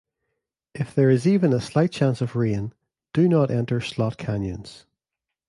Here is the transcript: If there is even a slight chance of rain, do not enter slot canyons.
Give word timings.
If 0.73 0.95
there 0.95 1.11
is 1.11 1.27
even 1.27 1.53
a 1.53 1.61
slight 1.61 1.91
chance 1.91 2.21
of 2.21 2.35
rain, 2.35 2.73
do 3.13 3.29
not 3.29 3.51
enter 3.51 3.79
slot 3.79 4.17
canyons. 4.17 4.87